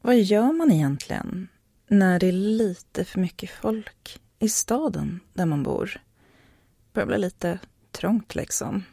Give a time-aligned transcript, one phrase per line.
[0.00, 1.48] Vad gör man egentligen
[1.88, 5.86] när det är lite för mycket folk i staden där man bor?
[5.94, 7.58] Det börjar bli lite
[7.92, 8.84] trångt liksom.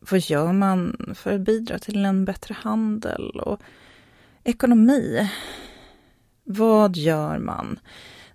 [0.00, 3.60] Vad gör man för att bidra till en bättre handel och
[4.44, 5.30] ekonomi?
[6.44, 7.78] Vad gör man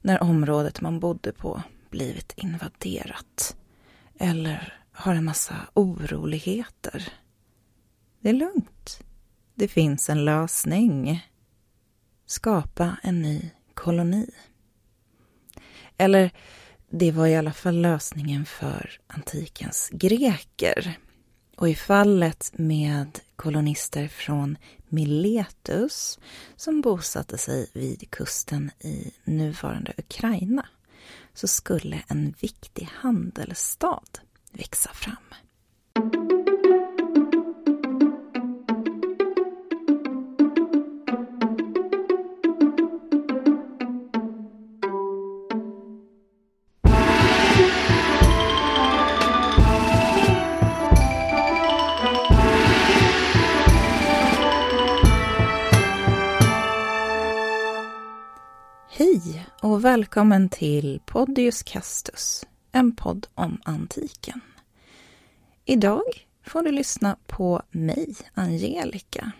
[0.02, 3.58] när området man bodde på blivit invaderat?
[4.20, 7.14] Eller har en massa oroligheter?
[8.20, 9.05] Det är lugnt.
[9.58, 11.28] Det finns en lösning.
[12.26, 14.30] Skapa en ny koloni.
[15.98, 16.32] Eller,
[16.90, 20.98] det var i alla fall lösningen för antikens greker.
[21.56, 24.58] Och i fallet med kolonister från
[24.90, 26.20] Miletus
[26.56, 30.66] som bosatte sig vid kusten i nuvarande Ukraina
[31.34, 34.04] så skulle en viktig handelsstad
[34.52, 35.45] växa fram.
[59.76, 64.42] Och välkommen till Podius Castus, en podd om antiken.
[65.66, 69.32] Idag får du lyssna på mig, Angelica.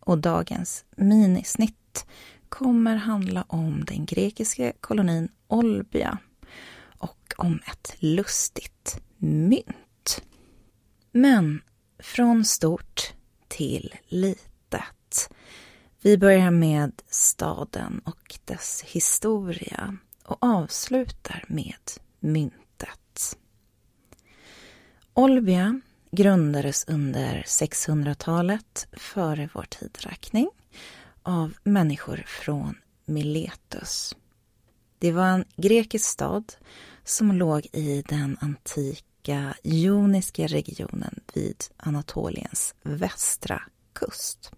[0.00, 2.06] Och dagens minisnitt
[2.48, 6.18] kommer handla om den grekiska kolonin Olbia
[6.98, 10.22] och om ett lustigt mynt.
[11.12, 11.62] Men
[11.98, 13.12] från stort
[13.48, 15.30] till litet.
[16.02, 23.36] Vi börjar med staden och dess historia och avslutar med myntet.
[25.14, 30.50] Olbia grundades under 600-talet före vår tidräkning
[31.22, 34.16] av människor från Miletus.
[34.98, 36.52] Det var en grekisk stad
[37.04, 44.52] som låg i den antika joniska regionen vid Anatoliens västra kust.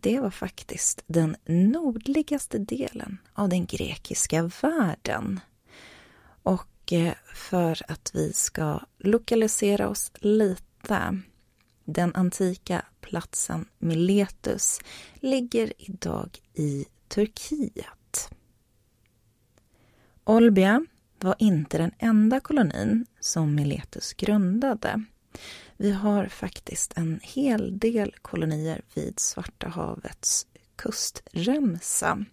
[0.00, 5.40] Det var faktiskt den nordligaste delen av den grekiska världen.
[6.42, 11.18] Och eh, för att vi ska lokalisera oss lite.
[11.84, 14.80] Den antika platsen Miletus
[15.14, 18.30] ligger idag i Turkiet.
[20.24, 20.86] Olbia
[21.20, 25.04] var inte den enda kolonin som Miletus grundade.
[25.76, 32.24] Vi har faktiskt en hel del kolonier vid Svarta havets kustremsa.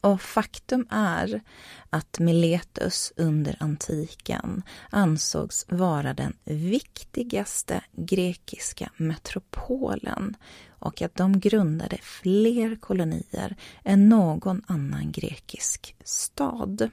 [0.00, 1.40] Och faktum är
[1.90, 10.36] att Miletus under antiken ansågs vara den viktigaste grekiska metropolen
[10.68, 16.90] och att de grundade fler kolonier än någon annan grekisk stad.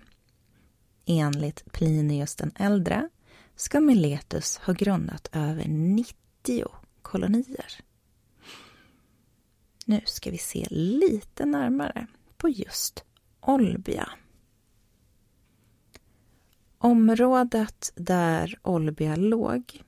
[1.05, 3.09] Enligt Plinius den äldre
[3.59, 6.65] ska Miletus ha grundat över 90
[7.01, 7.73] kolonier.
[9.85, 13.03] Nu ska vi se lite närmare på just
[13.41, 14.09] Olbia.
[16.77, 19.83] Området där Olbia låg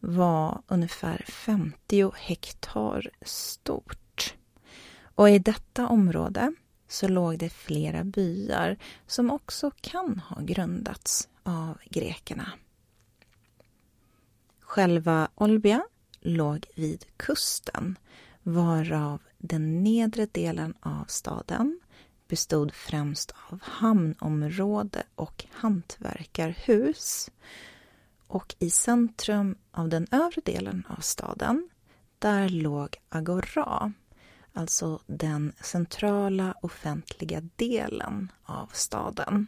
[0.00, 4.34] var ungefär 50 hektar stort.
[5.14, 6.54] Och i detta område
[6.88, 8.76] så låg det flera byar
[9.06, 12.52] som också kan ha grundats av grekerna.
[14.64, 15.82] Själva Olbia
[16.20, 17.98] låg vid kusten
[18.42, 21.80] varav den nedre delen av staden
[22.28, 27.30] bestod främst av hamnområde och hantverkarhus.
[28.26, 31.68] Och i centrum av den övre delen av staden,
[32.18, 33.92] där låg Agora,
[34.52, 39.46] alltså den centrala offentliga delen av staden.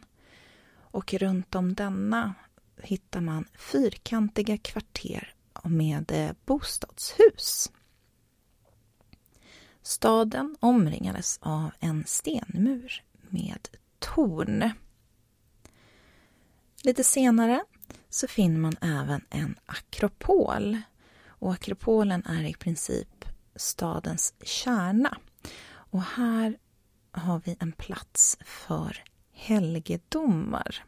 [0.79, 2.33] Och runt om denna
[2.83, 5.33] hittar man fyrkantiga kvarter
[5.63, 7.71] med eh, bostadshus.
[9.81, 13.69] Staden omringades av en stenmur med
[13.99, 14.69] torn.
[16.83, 17.63] Lite senare
[18.09, 20.77] så finner man även en akropol.
[21.27, 23.25] Och akropolen är i princip
[23.55, 25.17] stadens kärna.
[25.67, 26.57] Och här
[27.11, 30.85] har vi en plats för helgedomar.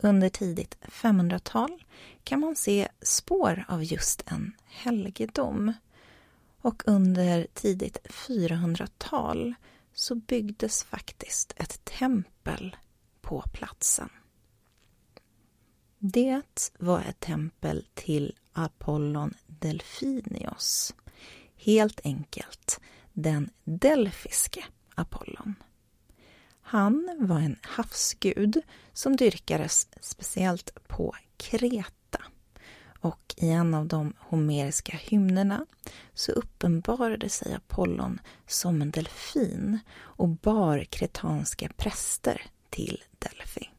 [0.00, 1.84] Under tidigt 500-tal
[2.24, 5.72] kan man se spår av just en helgedom.
[6.60, 9.54] Och under tidigt 400-tal
[9.92, 12.76] så byggdes faktiskt ett tempel
[13.20, 14.08] på platsen.
[15.98, 20.94] Det var ett tempel till Apollon Delfinios,
[21.56, 22.80] helt enkelt
[23.12, 25.54] den delfiske Apollon.
[26.62, 28.62] Han var en havsgud
[28.92, 32.22] som dyrkades speciellt på Kreta.
[33.00, 35.66] Och i en av de homeriska hymnerna
[36.14, 43.70] så uppenbarade sig Apollon som en delfin och bar kretanska präster till Delphi.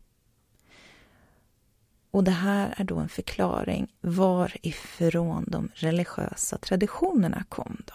[2.12, 7.94] Och det här är då en förklaring varifrån de religiösa traditionerna kom då.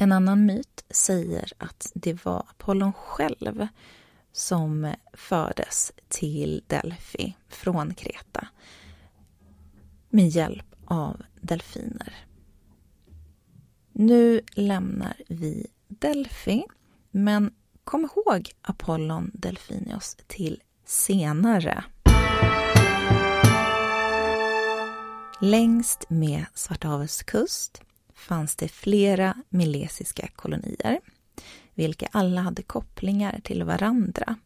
[0.00, 3.66] En annan myt säger att det var Apollon själv
[4.32, 8.48] som fördes till Delphi från Kreta
[10.10, 12.14] med hjälp av delfiner.
[13.92, 16.64] Nu lämnar vi Delphi,
[17.10, 17.54] men
[17.84, 21.84] kom ihåg Apollon Delfinios till senare.
[25.40, 27.82] Längst med Svarta havets kust
[28.18, 31.00] fanns det flera milesiska kolonier
[31.74, 34.36] vilka alla hade kopplingar till varandra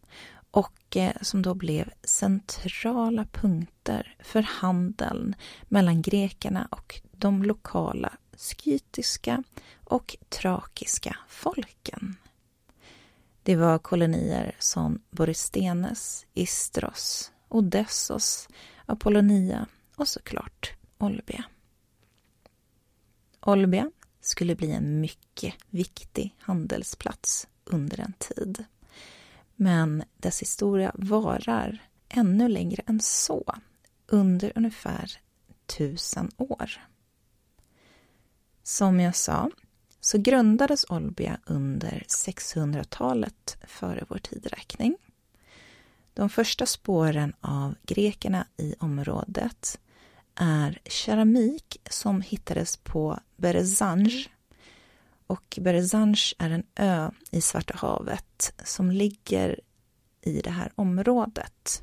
[0.50, 5.34] och eh, som då blev centrala punkter för handeln
[5.68, 9.42] mellan grekerna och de lokala skytiska
[9.84, 12.16] och trakiska folken.
[13.42, 18.48] Det var kolonier som Borysthenes, Istros, Odessos,
[18.86, 19.66] Apollonia
[19.96, 21.44] och såklart Olbia.
[23.46, 23.90] Olbia
[24.20, 28.64] skulle bli en mycket viktig handelsplats under en tid.
[29.56, 33.54] Men dess historia varar ännu längre än så,
[34.06, 35.10] under ungefär
[35.66, 36.70] tusen år.
[38.62, 39.50] Som jag sa
[40.00, 44.96] så grundades Olbia under 600-talet före vår tideräkning.
[46.14, 49.80] De första spåren av grekerna i området
[50.34, 54.32] är keramik som hittades på Berezanj.
[55.26, 59.60] Och Berezanj är en ö i Svarta havet som ligger
[60.20, 61.82] i det här området.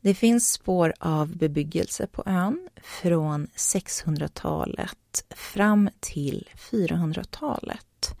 [0.00, 8.16] Det finns spår av bebyggelse på ön från 600-talet fram till 400-talet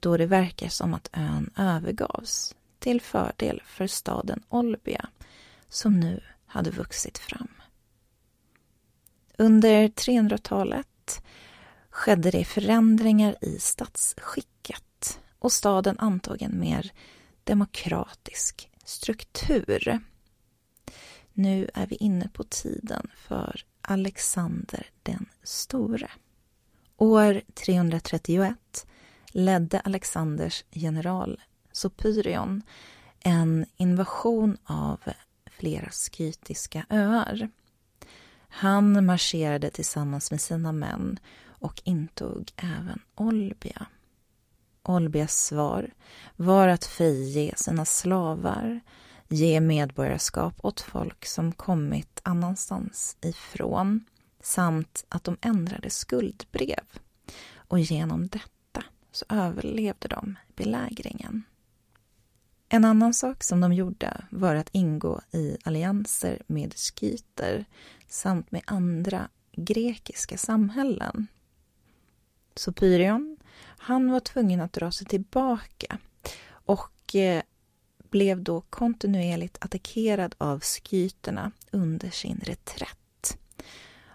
[0.00, 5.08] då det verkar som att ön övergavs till fördel för staden Olbia
[5.70, 7.48] som nu hade vuxit fram.
[9.38, 11.22] Under 300-talet
[11.90, 16.92] skedde det förändringar i statsskicket och staden antog en mer
[17.44, 20.00] demokratisk struktur.
[21.32, 26.10] Nu är vi inne på tiden för Alexander den store.
[26.96, 28.86] År 331
[29.32, 31.40] ledde Alexanders general
[31.72, 32.62] Sopyrion
[33.20, 35.00] en invasion av
[35.60, 37.48] flera skytiska öar.
[38.48, 43.86] Han marscherade tillsammans med sina män och intog även Olbia.
[44.82, 45.90] Olbias svar
[46.36, 48.80] var att frige sina slavar,
[49.28, 54.04] ge medborgarskap åt folk som kommit annanstans ifrån
[54.42, 56.84] samt att de ändrade skuldbrev.
[57.54, 61.44] Och genom detta så överlevde de belägringen.
[62.72, 67.64] En annan sak som de gjorde var att ingå i allianser med skyter
[68.08, 71.26] samt med andra grekiska samhällen.
[72.54, 75.98] Sopyrion, han var tvungen att dra sig tillbaka
[76.50, 77.42] och eh,
[78.10, 83.38] blev då kontinuerligt attackerad av skyterna under sin reträtt.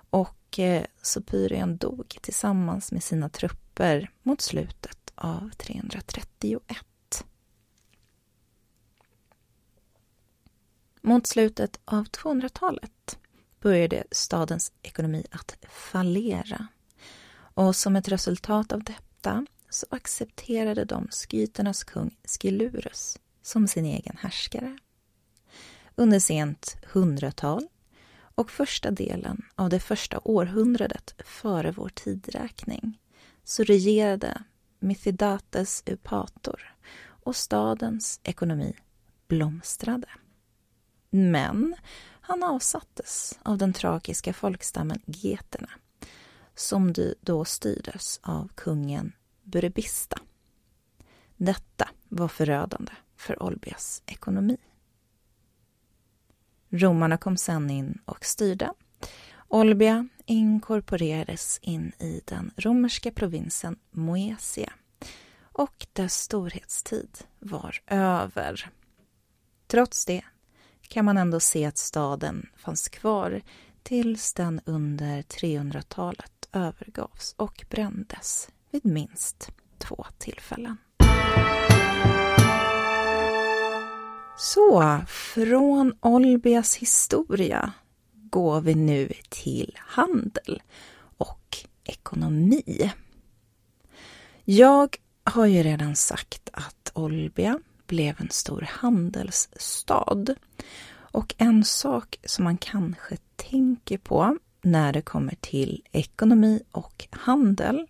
[0.10, 6.62] Och eh, Sopyrion dog tillsammans med sina trupper mot slutet av 331.
[11.06, 13.20] Mot slutet av 200-talet
[13.62, 16.68] började stadens ekonomi att fallera.
[17.54, 24.18] Och som ett resultat av detta så accepterade de skyternas kung Skilurus som sin egen
[24.18, 24.78] härskare.
[25.96, 27.68] Under sent 100-tal
[28.36, 33.00] och första delen av det första århundradet före vår tidräkning
[33.44, 34.44] så regerade
[34.80, 38.74] Mithridates Eupator och stadens ekonomi
[39.28, 40.08] blomstrade.
[41.10, 41.76] Men
[42.22, 45.70] han avsattes av den trakiska folkstammen geterna
[46.56, 50.18] som då styrdes av kungen Burebista.
[51.38, 54.58] Detta var förödande för Olbias ekonomi.
[56.70, 58.74] Romarna kom sen in och styrde.
[59.48, 64.74] Olbia inkorporerades in i den romerska provinsen Moesia
[65.42, 68.70] och dess storhetstid var över.
[69.68, 70.24] Trots det
[70.88, 73.42] kan man ändå se att staden fanns kvar
[73.84, 80.78] tills den under 300-talet övergavs och brändes vid minst två tillfällen.
[84.38, 87.74] Så, från Olbias historia
[88.14, 90.62] går vi nu till handel
[91.18, 92.92] och ekonomi.
[94.44, 100.26] Jag har ju redan sagt att Olbia blev en stor handelsstad.
[100.98, 107.88] Och en sak som man kanske tänker på när det kommer till ekonomi och handel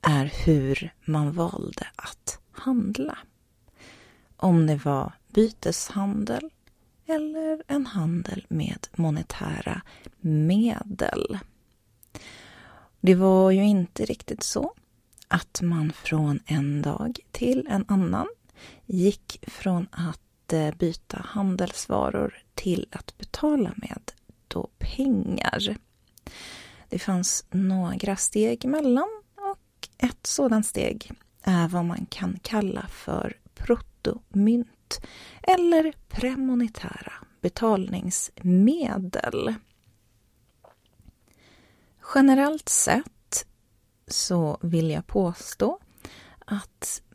[0.00, 3.18] är hur man valde att handla.
[4.36, 6.50] Om det var byteshandel
[7.06, 9.82] eller en handel med monetära
[10.20, 11.38] medel.
[13.00, 14.72] Det var ju inte riktigt så
[15.28, 18.28] att man från en dag till en annan
[18.86, 24.12] gick från att eh, byta handelsvaror till att betala med
[24.48, 25.76] då pengar.
[26.88, 33.36] Det fanns några steg emellan och ett sådant steg är vad man kan kalla för
[33.54, 35.00] protomynt
[35.42, 39.54] eller premonitära betalningsmedel.
[42.14, 43.46] Generellt sett
[44.06, 45.78] så vill jag påstå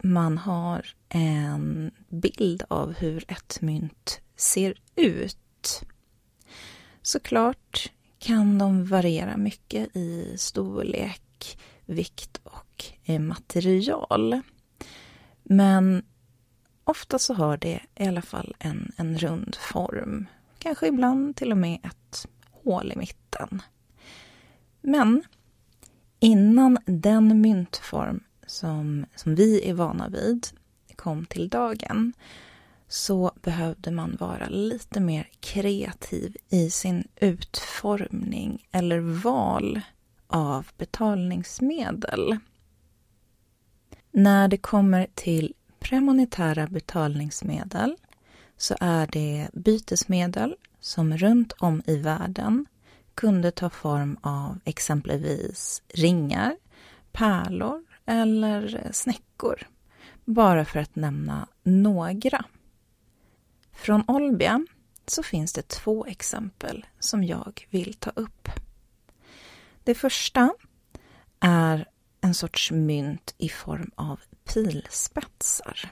[0.04, 5.84] man har en bild av hur ett mynt ser ut.
[7.02, 12.86] Såklart kan de variera mycket i storlek, vikt och
[13.20, 14.42] material.
[15.44, 16.04] Men
[16.84, 20.26] ofta så har det i alla fall en, en rund form.
[20.60, 23.62] Kanske ibland till och med ett hål i mitten.
[24.82, 25.24] Men
[26.20, 30.48] innan den myntform som, som vi är vana vid
[30.96, 32.14] kom till dagen
[32.88, 39.82] så behövde man vara lite mer kreativ i sin utformning eller val
[40.28, 42.38] av betalningsmedel.
[44.12, 47.96] När det kommer till premonitära betalningsmedel
[48.58, 52.66] så är det bytesmedel som runt om i världen
[53.16, 56.56] kunde ta form av exempelvis ringar,
[57.12, 59.68] pärlor eller snäckor.
[60.26, 62.46] Bara för att nämna några.
[63.72, 64.66] Från Olbia
[65.06, 68.50] så finns det två exempel som jag vill ta upp.
[69.84, 70.54] Det första
[71.40, 71.88] är
[72.22, 75.92] en sorts mynt i form av pilspetsar.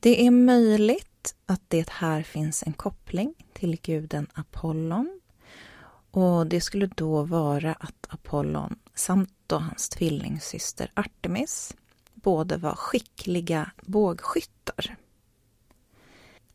[0.00, 5.20] Det är möjligt att det här finns en koppling till guden Apollon
[6.10, 11.76] och det skulle då vara att Apollon samt då hans tvillingsyster Artemis
[12.14, 14.96] båda var skickliga bågskyttar.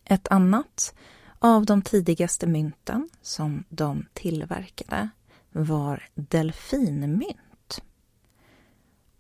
[0.04, 0.96] Ett annat
[1.40, 5.10] av de tidigaste mynten som de tillverkade
[5.52, 7.82] var delfinmynt.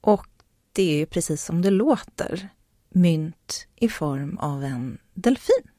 [0.01, 0.27] Och
[0.71, 2.49] det är ju precis som det låter,
[2.89, 5.69] mynt i form av en delfin.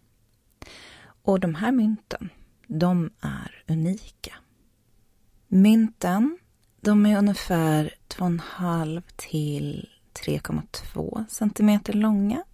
[1.23, 2.31] Och de här mynten,
[2.67, 4.35] de är unika.
[5.49, 6.38] Mynten,
[6.81, 9.89] de är ungefär 2,5 till
[10.25, 12.45] 3,2 centimeter långa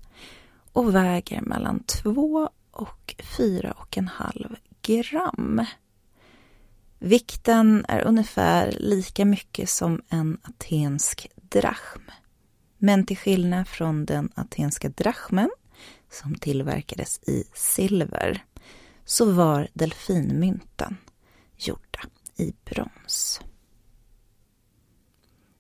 [0.73, 5.67] och väger mellan 2 och 4,5 gram.
[6.99, 12.11] Vikten är ungefär lika mycket som en atensk drachm.
[12.79, 15.51] Men till skillnad från den atenska drachmen
[16.11, 18.45] som tillverkades i silver
[19.05, 20.97] så var delfinmynten
[21.57, 22.01] gjorda
[22.37, 23.41] i brons.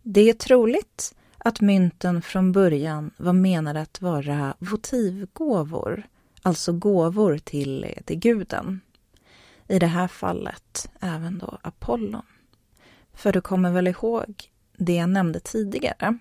[0.06, 6.02] Det är troligt att mynten från början var menade att vara votivgåvor,
[6.42, 8.80] alltså gåvor till, till guden.
[9.68, 12.26] I det här fallet även då Apollon.
[13.14, 16.18] För du kommer väl ihåg det jag nämnde tidigare?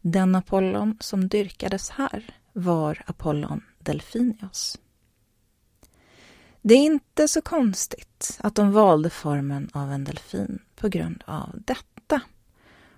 [0.00, 4.78] Den Apollon som dyrkades här var Apollon Delfinios.
[6.62, 11.62] Det är inte så konstigt att de valde formen av en delfin på grund av
[11.66, 11.91] detta.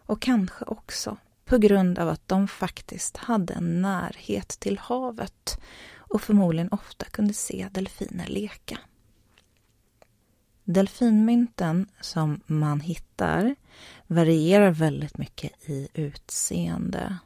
[0.06, 5.60] Och kanske också på grund av att de faktiskt hade en närhet till havet
[5.96, 8.78] och förmodligen ofta kunde se delfiner leka.
[10.64, 13.54] Delfinmynten som man hittar
[14.06, 17.18] varierar väldigt mycket i utseende.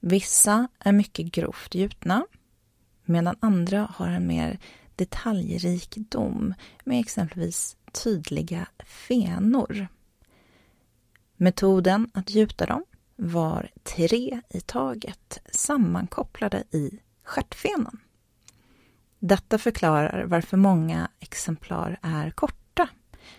[0.00, 2.26] Vissa är mycket grovt gjutna
[3.04, 4.58] medan andra har en mer
[4.96, 6.54] detaljrikedom
[6.84, 9.88] med exempelvis tydliga fenor.
[11.36, 12.84] Metoden att gjuta dem
[13.16, 18.00] var tre i taget sammankopplade i stjärtfenan.
[19.18, 22.88] Detta förklarar varför många exemplar är korta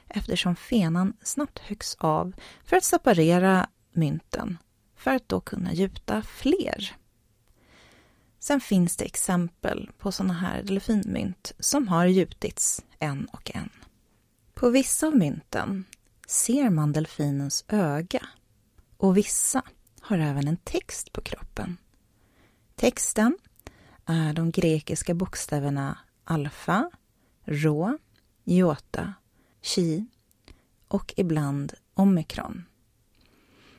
[0.07, 4.57] eftersom fenan snabbt höggs av för att separera mynten
[4.95, 6.95] för att då kunna gjuta fler.
[8.39, 13.69] Sen finns det exempel på sådana här delfinmynt som har gjutits en och en.
[14.53, 15.85] På vissa av mynten
[16.27, 18.27] ser man delfinens öga
[18.98, 19.62] och vissa
[20.01, 21.77] har även en text på kroppen.
[22.75, 23.38] Texten
[24.05, 26.91] är de grekiska bokstäverna alfa,
[27.43, 27.98] rå,
[28.43, 29.13] jota,
[29.62, 30.05] chi
[30.88, 32.65] och ibland omikron.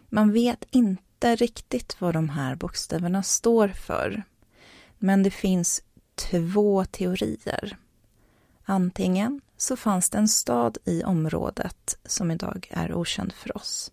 [0.09, 4.23] Man vet inte riktigt vad de här bokstäverna står för
[4.99, 5.83] men det finns
[6.15, 7.79] två teorier.
[8.71, 13.93] Antingen så fanns det en stad i området som idag är okänd för oss.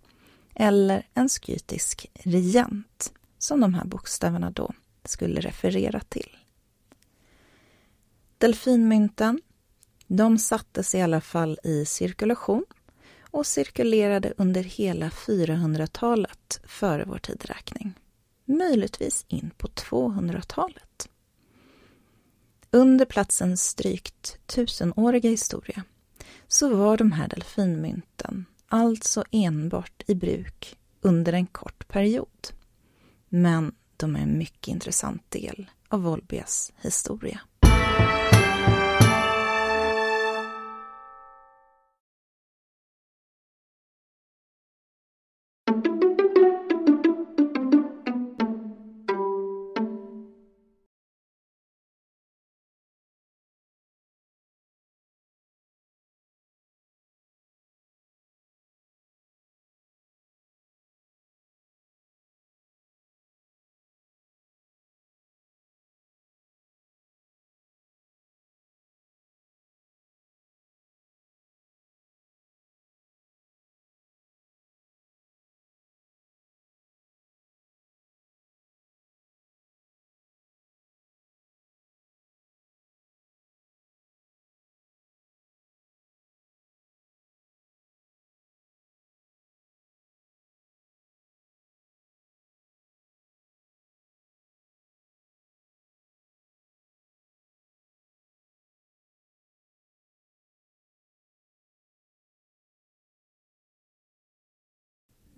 [0.56, 4.72] Eller en skytisk regent, som de här bokstäverna då
[5.06, 6.38] skulle referera till.
[8.38, 9.42] Delfinmynten,
[10.08, 12.66] de sattes i alla fall i cirkulation
[13.22, 17.94] och cirkulerade under hela 400-talet före vår tidräkning.
[18.46, 21.10] Möjligtvis in på 200-talet.
[22.76, 25.84] Under platsens drygt tusenåriga historia
[26.48, 32.48] så var de här delfinmynten alltså enbart i bruk under en kort period.
[33.30, 37.40] Men de är en mycket intressant del av Volbias historia.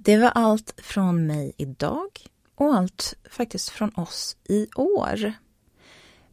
[0.07, 5.33] Det var allt från mig idag och allt faktiskt från oss i år.